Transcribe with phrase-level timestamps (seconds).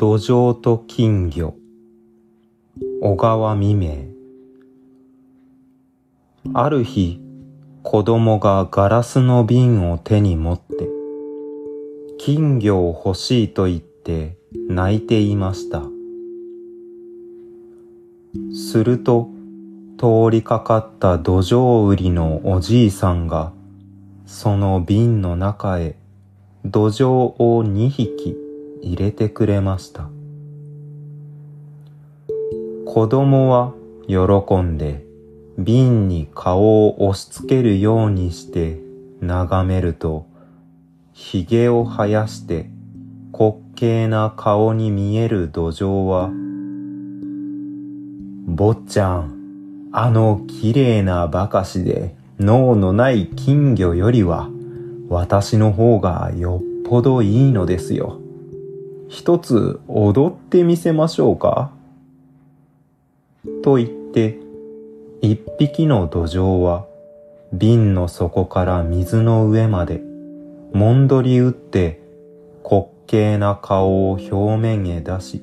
[0.00, 1.56] 土壌と金魚。
[3.02, 4.04] 小川未明。
[6.54, 7.20] ある日
[7.82, 10.88] 子供がガラスの瓶を手に持って
[12.16, 14.36] 金魚を欲しいと言って
[14.68, 15.82] 泣いていました。
[18.54, 19.30] すると
[19.98, 23.52] 通りかかった土壌売りのおじいさんが
[24.26, 25.96] その瓶の中へ
[26.64, 28.36] 土壌を二匹
[28.82, 30.08] 入れてくれました
[32.86, 33.74] 子供は
[34.06, 35.04] 喜んで
[35.58, 38.80] 瓶に顔を押し付けるようにして
[39.20, 40.26] 眺めると
[41.12, 42.70] 髭を生やして
[43.32, 46.30] 滑稽な顔に見える土壌は
[48.46, 54.48] 坊ちゃんあの綺麗な馬鹿しで脳のない金魚よりは
[55.08, 58.20] 私の方がよっぽどいいのですよ。
[59.08, 61.72] 一つ踊ってみせましょうか？
[63.62, 64.38] と言って、
[65.22, 66.86] 一匹の土壌は
[67.52, 70.02] 瓶の底から水の上まで
[70.74, 72.02] もんどり打って
[72.62, 75.42] 滑稽な顔を表面へ出し、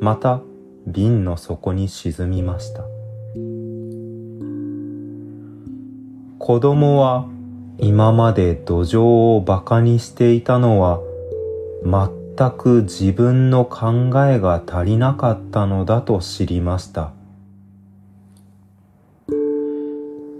[0.00, 0.42] また
[0.86, 2.84] 瓶の底に沈みました。
[6.38, 7.26] 子供は
[7.78, 9.02] 今まで土壌
[9.36, 11.00] を馬鹿にしていたのは
[12.36, 17.12] 全く自分の考えが足りなかったのだと知りました。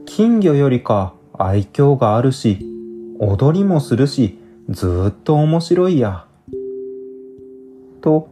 [0.07, 2.67] 金魚よりか愛嬌があるし、
[3.19, 4.39] 踊りもするし、
[4.69, 6.27] ずっと面白いや。
[8.01, 8.29] と、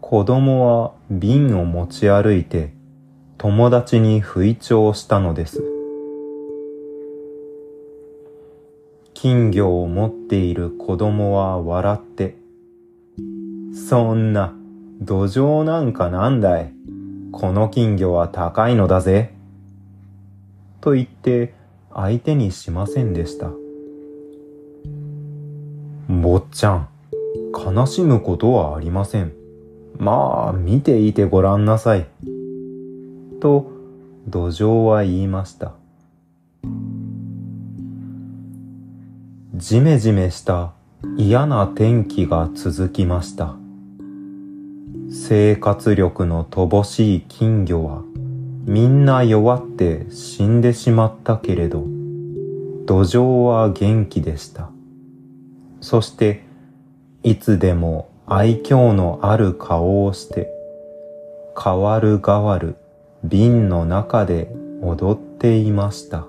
[0.00, 2.72] 子供は瓶を持ち歩いて
[3.38, 5.62] 友達に吹聴したのです。
[9.14, 12.41] 金魚を持っている子供は笑って、
[13.92, 14.54] そんな、
[15.02, 16.72] 土壌なんかなんだい。
[17.30, 19.34] この金魚は高いのだぜ。
[20.80, 21.52] と言って
[21.92, 23.50] 相手にしませんでした。
[26.08, 26.88] 坊ちゃん、
[27.52, 29.34] 悲しむことはありません。
[29.98, 32.06] まあ、見ていてごらんなさい。
[33.42, 33.70] と、
[34.26, 35.74] 土壌は言いました。
[39.54, 40.72] じめじめした
[41.18, 43.61] 嫌な天気が続きました。
[45.14, 48.02] 生活力の乏しい金魚は
[48.64, 51.84] みんな弱って死んでしまったけれど、
[52.86, 54.70] 土壌は元気でした。
[55.82, 56.44] そして、
[57.22, 60.48] いつでも愛嬌のある顔をして、
[61.62, 62.76] 変わる変わる
[63.22, 66.26] 瓶の中で踊っていました。